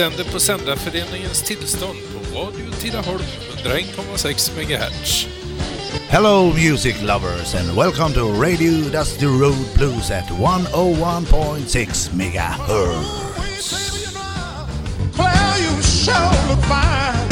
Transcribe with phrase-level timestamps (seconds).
[0.00, 3.24] sänder på Sändarföreningens tillstånd på Radio Tidaholm
[3.64, 5.26] 101,6 MHz.
[6.08, 13.74] Hello, music lovers, and welcome to Radio Dusty Road Blues at 101.6 megahertz.
[15.14, 17.28] Claire, you sure look fine.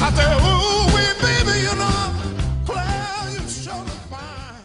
[0.00, 2.12] I said, ooh, wee, baby, you know,
[2.66, 4.62] Claire, you sure look fine.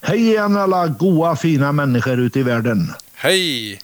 [0.00, 2.92] Hej igen alla goa fina människor ute i världen.
[3.14, 3.78] Hej!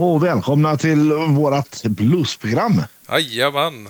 [0.00, 2.82] Och välkomna till vårat bluesprogram.
[3.08, 3.88] Jajamän!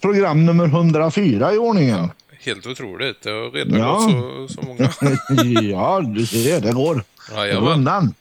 [0.00, 2.10] Program nummer 104 i ordningen.
[2.40, 3.22] Helt otroligt.
[3.22, 3.92] Det har redan Ja.
[3.94, 4.92] gått så, så många.
[5.70, 7.04] ja, du ser, det går.
[7.34, 8.14] Jajamän.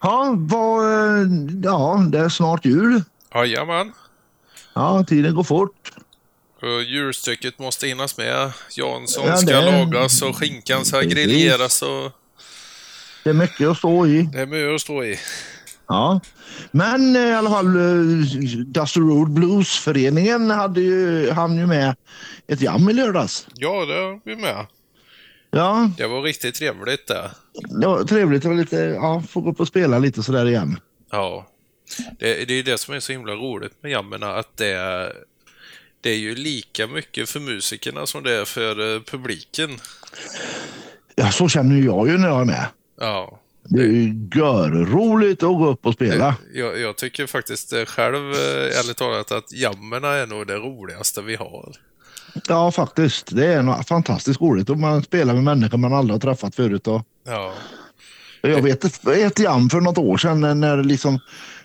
[0.00, 1.28] Ja, vad, eh,
[1.64, 3.02] ja, det är snart jul.
[3.34, 3.92] Jajamän.
[4.74, 5.92] Ja, tiden går fort.
[6.62, 8.52] Och Djurstycket måste hinnas med.
[8.76, 12.12] Jansson Ja, ska det- lagas och skinkan ska grilleras och
[13.24, 14.22] Det är mycket att stå i.
[14.32, 15.18] det är mycket att stå i.
[15.90, 16.20] Ja.
[16.70, 18.06] Men eh, i alla fall, eh,
[18.66, 21.94] Dusty Road Blues-föreningen hade ju, hann ju med
[22.46, 23.46] ett jam i lördags.
[23.54, 24.66] Ja, det har vi med.
[25.50, 27.30] Ja, Det var riktigt trevligt det.
[27.80, 28.44] det var trevligt.
[28.44, 30.80] Var lite, ja, få gå upp och spela lite sådär igen.
[31.10, 31.46] Ja.
[32.18, 35.12] Det, det är det som är så himla roligt med jammerna, att det är,
[36.00, 39.70] det är ju lika mycket för musikerna som det är för eh, publiken.
[41.14, 42.66] Ja, så känner jag ju när jag är med.
[43.00, 43.40] Ja.
[43.72, 46.36] Det är ju görroligt att gå upp och spela.
[46.54, 51.22] Jag, jag tycker faktiskt eh, själv, eh, ärligt talat, att jammerna är nog det roligaste
[51.22, 51.72] vi har.
[52.48, 53.36] Ja, faktiskt.
[53.36, 54.70] Det är något fantastiskt roligt.
[54.70, 56.86] Och man spelar med människor man aldrig har träffat förut.
[56.86, 57.52] Och Ja.
[58.42, 61.18] jag vet ett, jam för något år sedan när, liksom,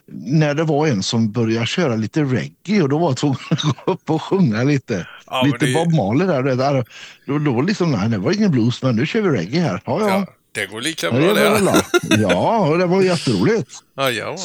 [0.07, 3.61] när det var en som började köra lite reggae och då var jag tvungen att
[3.61, 5.07] gå upp och sjunga lite.
[5.27, 6.43] Ja, lite det Bob Marley där.
[6.43, 6.85] där.
[7.25, 9.81] Då, då liksom, nej, det var ingen blues, men nu kör vi reggae här.
[9.85, 10.09] Ja, ja.
[10.09, 10.25] ja.
[10.55, 11.81] Det går lika Ja, bra det bra.
[12.29, 13.71] Ja, det var jätteroligt.
[13.97, 14.37] Jajamän.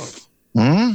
[0.58, 0.94] Mm.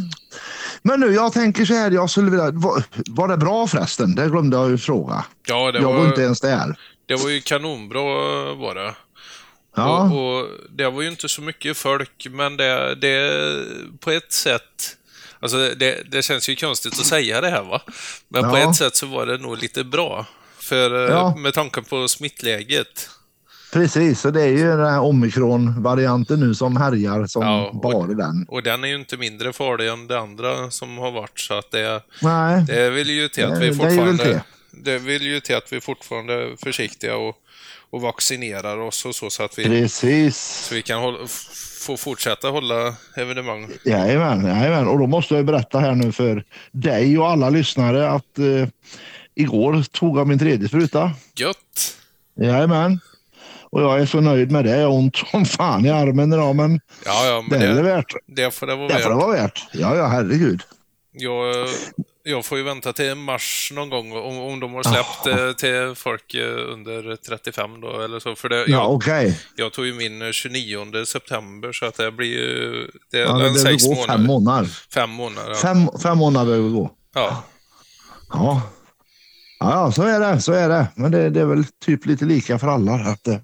[0.81, 4.15] Men nu, jag tänker så här, jag skulle vilja, var, var det bra förresten?
[4.15, 5.25] Det glömde jag ju fråga.
[5.47, 6.75] Ja, det jag var var, inte ens där.
[7.05, 8.01] det var ju kanonbra
[8.53, 8.95] var det.
[9.75, 13.31] Ja, Och, och det var ju inte så mycket folk, men det, det
[13.99, 14.97] på ett sätt...
[15.39, 17.81] Alltså det, det känns ju konstigt att säga det här va?
[18.29, 18.69] Men på Ja.
[18.69, 20.25] ett sätt så var det nog lite bra.
[20.59, 21.35] För eh, Ja.
[21.35, 23.09] med tanke på smittläget.
[23.75, 24.25] Precis.
[24.25, 28.45] Och det är ju den här omikron-varianten nu som härjar som Ja, och- bara den.
[28.49, 31.39] Och den är ju inte mindre farlig än det andra som har varit.
[31.39, 34.23] Så att det, Nej, det vill ju till att vi fortfarande...
[34.23, 34.41] det.
[34.71, 37.35] Det vill ju till att vi fortfarande är försiktiga och,
[37.89, 40.37] och vaccinerar oss och så, så att vi, precis.
[40.37, 41.17] så vi kan hålla,
[41.79, 43.67] få fortsätta hålla evenemang.
[43.85, 44.87] Jajamän, jajamän.
[44.87, 48.67] Och då måste jag berätta här nu för dig och alla lyssnare att eh,
[49.35, 51.11] igår tog jag min tredje spruta.
[51.35, 51.97] Gött!
[52.39, 52.99] Jajamän.
[53.75, 54.77] Och jag är så nöjd med det.
[54.77, 57.75] Jag har ont som fan i armen idag, men Ja, ja, men det är det
[57.75, 58.13] det, värt.
[58.27, 59.23] det får det vara Det får det värt.
[59.25, 59.67] vara värt.
[59.73, 60.61] Ja, ja, herregud.
[61.11, 61.67] Jag,
[62.23, 65.95] jag får ju vänta till mars någon gång om, om de har släppt eh, till
[65.95, 68.35] folk eh, under 35 då eller så.
[68.35, 69.39] För det, Ja, jag, okej.
[69.55, 72.87] jag tog ju min eh, 29 september så att det blir ju...
[73.11, 74.07] Det Ja, det sex gå månader.
[74.17, 74.69] fem månader.
[74.93, 75.49] Fem månader.
[75.49, 75.55] Ja.
[75.55, 76.91] Fem, fem månader behöver gå.
[77.13, 77.43] ja.
[78.33, 78.61] Ja.
[79.59, 80.41] Ja, så är det.
[80.41, 80.87] Så är det.
[80.95, 82.93] Men det, det är väl typ lite lika för alla.
[82.93, 83.35] Att, eh,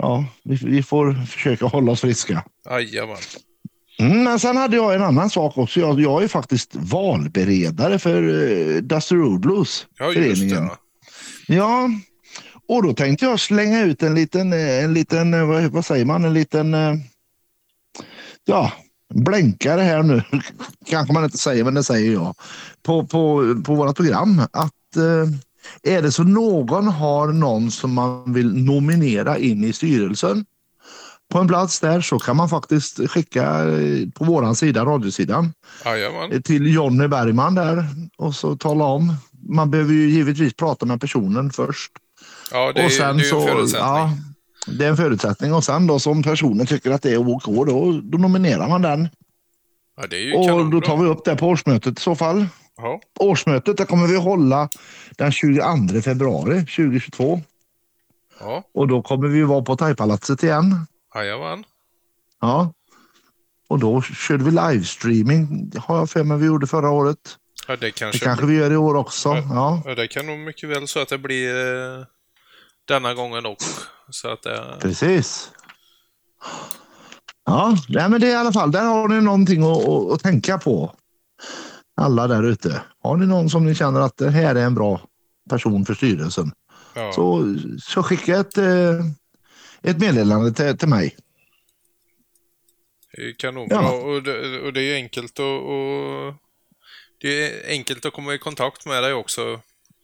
[0.00, 2.44] ja, vi, vi får försöka hålla oss friska.
[2.70, 3.16] Jajamän.
[3.98, 5.80] Mm, men sen hade jag en annan sak också.
[5.80, 9.86] Jag, jag är faktiskt valberedare för uh, Dusty Road Blues.
[9.98, 10.70] Ja, just det.
[11.46, 11.90] Ja,
[12.68, 16.04] och då tänkte jag slänga ut en liten, eh, en liten eh, vad, vad säger
[16.04, 16.94] man, en liten, eh,
[18.44, 18.72] ja,
[19.14, 20.22] blänkare här nu.
[20.86, 22.34] Kanske man inte säger, men det säger jag.
[22.82, 24.40] På, på, på våra program.
[24.52, 25.26] Att eh,
[25.82, 30.44] är det så någon har någon som man vill nominera in i styrelsen
[31.30, 35.52] på en plats där så kan man faktiskt skicka eh, på våran sida, radiosidan,
[35.84, 36.32] Jajamän.
[36.32, 37.84] eh, till Jonny Bergman där
[38.16, 39.14] och så tala om.
[39.48, 41.92] Man behöver ju givetvis prata med personen först.
[42.52, 43.88] Ja, det är, och sen det är en förutsättning.
[43.88, 44.12] ja,
[44.66, 48.00] det är en förutsättning och sen då som personen tycker att det är OK, då,
[48.02, 49.08] då nominerar man den.
[49.96, 52.46] Ja, Och då tar vi upp det på årsmötet i så fall.
[52.82, 53.00] Ja.
[53.18, 54.68] Årsmötet det kommer vi hålla
[55.16, 57.40] den 22 februari 2022
[58.40, 60.86] Ja, och då kommer vi vara på Thaipalatset igen.
[61.14, 61.64] jajamän.
[62.40, 62.72] Ja.
[63.68, 67.36] Och då körde vi livestreaming, har jag för mig vi gjorde förra året.
[67.68, 69.28] Ja, det Det kanske, kanske vi gör i år också.
[69.28, 71.54] Ja, ja, det kan nog mycket väl så att det blir
[71.98, 72.04] eh,
[72.84, 73.80] denna gången också.
[74.10, 74.76] Så att det...
[74.80, 75.50] precis.
[77.44, 80.22] Ja, nej, men det är i alla fall, där har ni någonting att, att, att
[80.22, 80.94] tänka på.
[82.00, 82.82] Alla där ute.
[83.02, 85.00] Har ni någon som ni känner att det här är en bra
[85.50, 86.52] person för styrelsen?
[86.94, 87.12] Ja.
[87.12, 89.04] Så, så skicka ett, eh,
[89.82, 91.16] ett meddelande till, till mig.
[93.38, 93.92] Kanonbra Ja.
[93.92, 96.34] och, det, och det är enkelt att och,
[97.20, 99.60] det är enkelt att komma i kontakt med dig också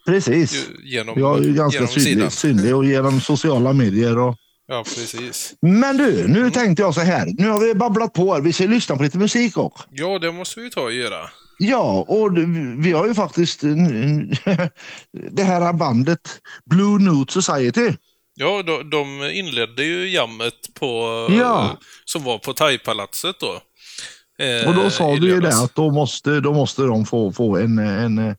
[0.07, 0.69] Precis.
[0.85, 4.19] genom, Jag är ganska genom synlig, synlig och genom sociala medier.
[4.19, 4.37] Och...
[4.67, 5.55] Ja, precis.
[5.61, 7.27] Men du, nu tänkte jag så här.
[7.39, 8.41] Nu har vi babblat på.
[8.41, 9.85] Vi ska lyssna på lite musik också.
[9.91, 11.31] Ja, det måste vi ta och göra.
[11.59, 12.39] Ja, och
[12.79, 13.61] vi har ju faktiskt
[15.33, 16.21] det här bandet
[16.65, 17.93] Blue Note Society.
[18.35, 21.77] Ja, de, de inledde ju jammet på, Ja.
[22.05, 23.61] som var på Thaipalatset då.
[24.45, 27.33] Eh, Och då sa i du ju det att då måste, då måste de få,
[27.33, 28.37] få en, en,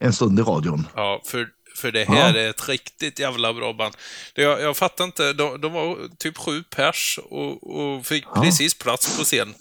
[0.00, 0.86] en stund i radion.
[0.94, 1.46] Ja, för,
[1.76, 2.40] för det här Ja.
[2.40, 3.94] är ett riktigt jävla bra band.
[4.34, 8.42] Jag, jag fattar inte, de, de var typ sju pers och, och fick Ja.
[8.42, 9.54] precis plats på scen.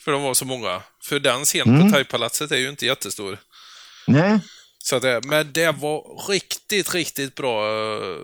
[0.00, 0.82] För de var så många.
[1.02, 1.82] För den scen Mm.
[1.82, 3.38] på Thaipalatset är ju inte jättestor.
[4.06, 4.38] Nej,
[4.78, 8.18] Så det, men det var riktigt, riktigt bra eh,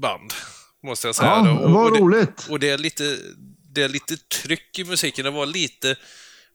[0.00, 0.34] band.
[0.82, 1.28] Måste jag säga.
[1.28, 2.46] ja, Och- och vad det- roligt.
[2.48, 3.18] Och det är lite,
[3.74, 5.24] det är lite tryck i musiken.
[5.24, 5.90] Det var lite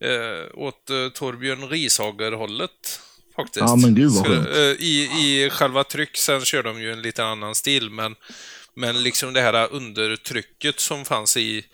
[0.01, 2.99] eh, åt eh, Torbjörn Rishager-hållet.
[3.35, 3.65] Faktiskt.
[3.67, 4.47] Ja, men gud vad Så, skönt.
[4.47, 8.15] eh, i, I själva tryck, sen kör de ju en lite annan stil, men,
[8.75, 11.65] men liksom det här undertrycket som fanns i,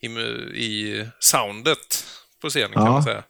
[0.00, 0.06] i,
[0.54, 2.03] i soundet
[2.44, 2.90] på scenen kan Ja.
[2.92, 3.22] man säga.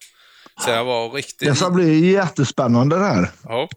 [0.65, 1.49] Så det var riktigt...
[1.49, 3.31] Det ska bli jättespännande det här.
[3.45, 3.69] Ja,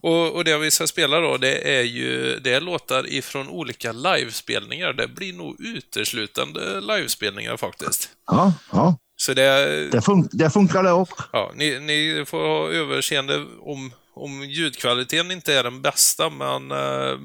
[0.00, 3.92] och, och det vi ska spela då, det är ju det är låtar ifrån olika
[3.92, 4.92] livespelningar.
[4.92, 8.08] Det blir nog uteslutande livespelningar faktiskt.
[8.26, 8.98] Ja, ja.
[9.16, 9.42] Så det,
[9.90, 11.22] Det, fun- det funkar det också.
[11.32, 17.18] ja, ni, ni får ha överseende om, om ljudkvaliteten inte är den bästa, men eh,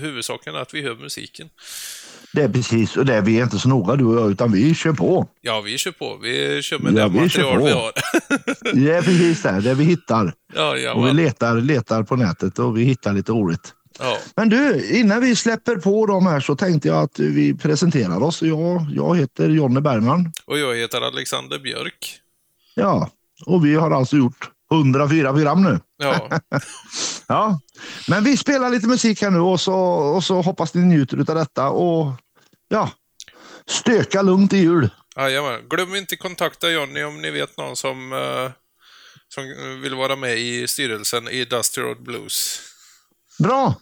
[0.00, 1.48] huvudsaken är att vi hör musiken.
[2.32, 4.52] Det är precis, och det är vi är inte så noga du och jag, utan
[4.52, 5.28] vi kör på.
[5.40, 6.16] Ja, vi kör på.
[6.22, 7.92] Vi kör med Ja, det vi material vi har.
[8.84, 10.32] Det är precis det, det vi hittar.
[10.54, 13.74] ja, ja, Och vi letar, letar på nätet och vi hittar lite roligt.
[13.98, 14.18] ja.
[14.36, 18.42] Men du, innan vi släpper på de här så tänkte jag att vi presenterar oss.
[18.42, 20.32] Jag, jag heter Jonny Bergman.
[20.46, 22.16] Och jag heter Alexander Björk.
[22.74, 23.10] Ja,
[23.46, 25.80] och vi har alltså gjort 104 program nu.
[25.96, 26.28] Ja,
[27.30, 27.60] Ja,
[28.08, 31.24] men vi spelar lite musik här nu och så, och så hoppas ni njuter av
[31.24, 32.12] detta och
[32.68, 32.90] ja,
[33.66, 34.90] stöka lugnt i jul.
[35.16, 35.60] Jajamän.
[35.70, 38.50] Glöm inte kontakta Jonny om ni vet någon som, eh,
[39.28, 39.44] som
[39.82, 42.60] vill vara med i styrelsen i Dusty Road Blues.
[43.38, 43.74] Bra!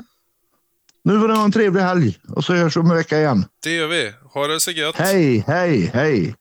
[1.05, 3.45] Nu får ni ha en trevlig helg och så hörs vi om en vecka igen.
[3.63, 4.13] Det gör vi.
[4.35, 4.97] Ha det så gött.
[4.97, 6.35] Hej, hej, hej!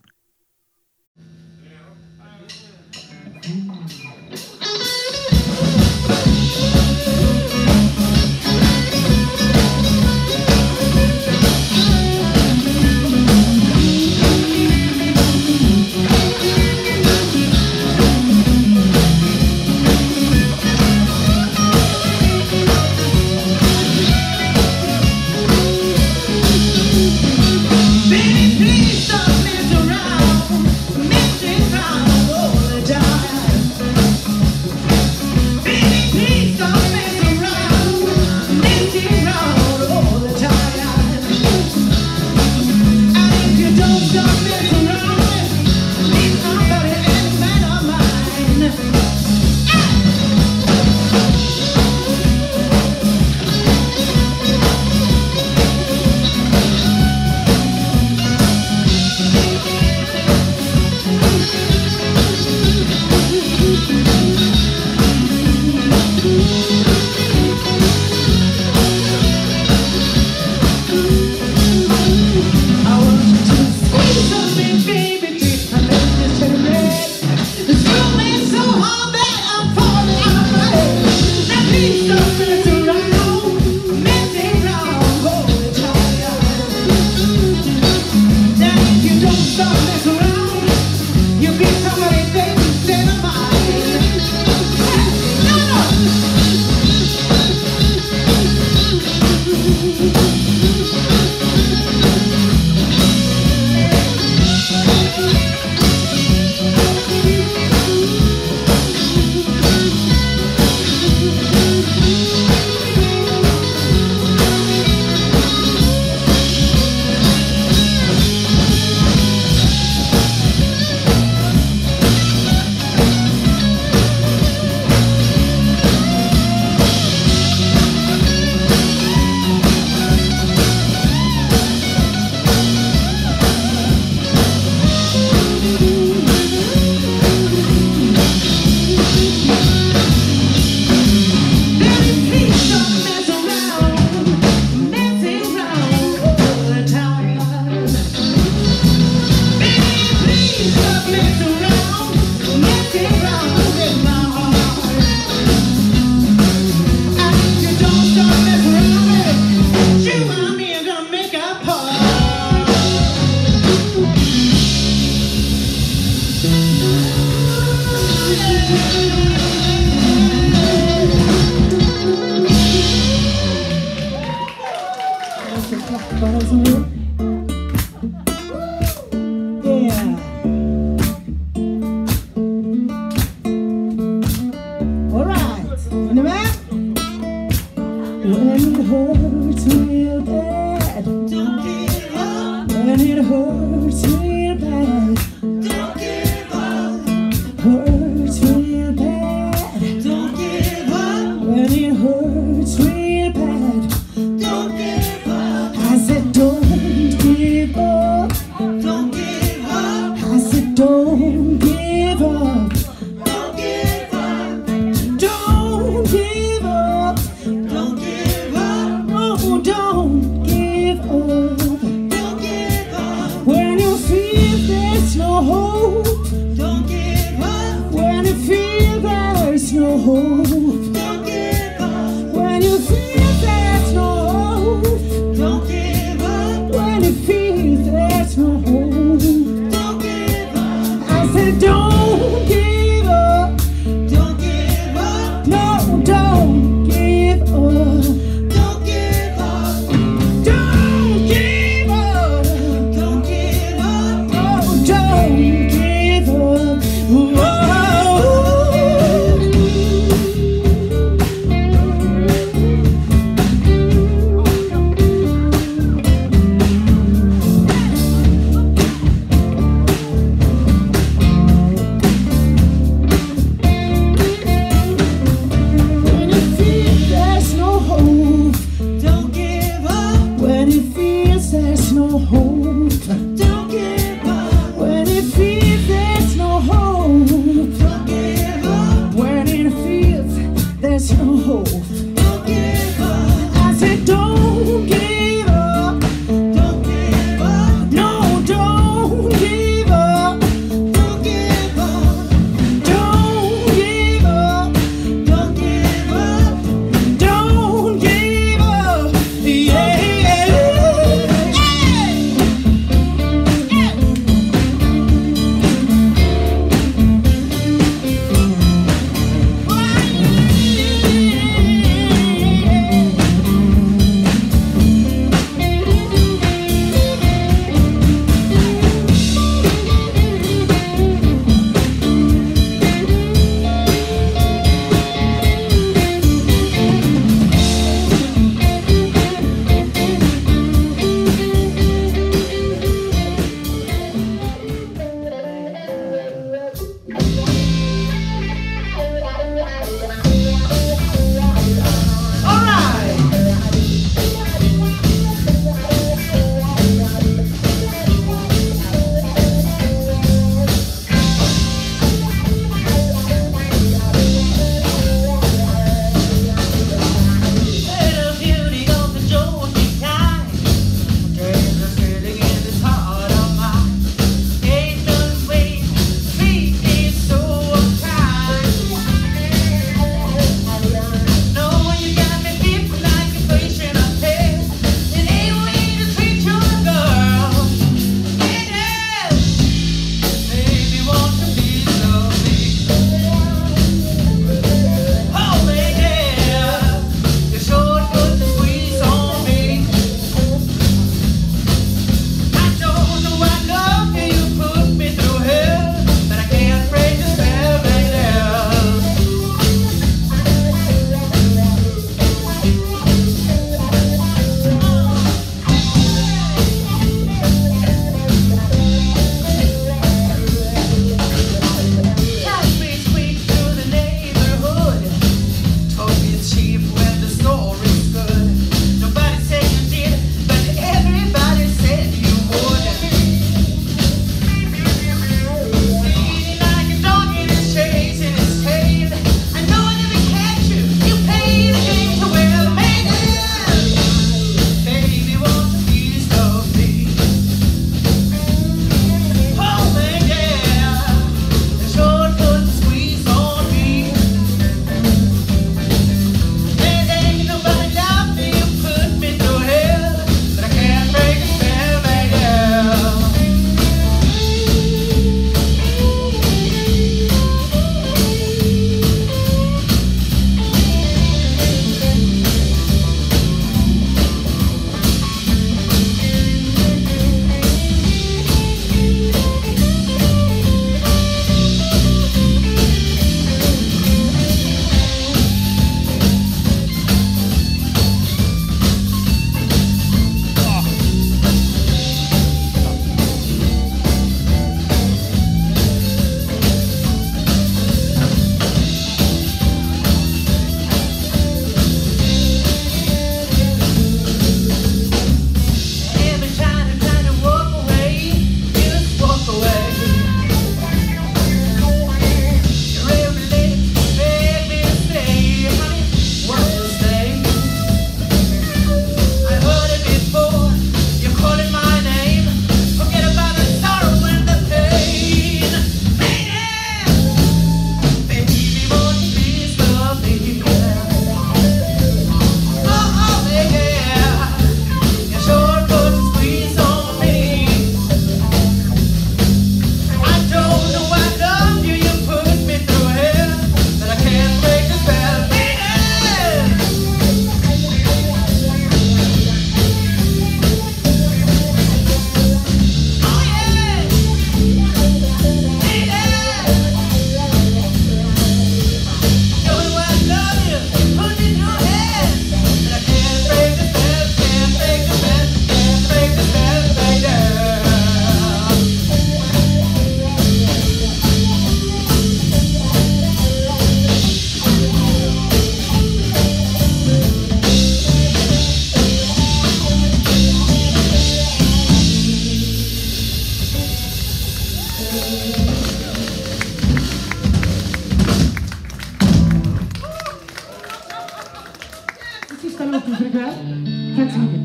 [592.59, 594.15] Ci stanno tutti, eh?
[594.15, 594.56] Che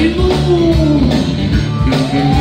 [0.00, 0.30] heter
[2.12, 2.39] Raimo!